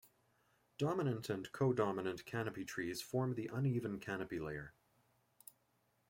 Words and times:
Dominant 0.79 1.29
and 1.29 1.51
co-dominant 1.51 2.25
canopy 2.25 2.65
trees 2.65 3.03
form 3.03 3.35
the 3.35 3.51
uneven 3.53 3.99
canopy 3.99 4.39
layer. 4.39 4.73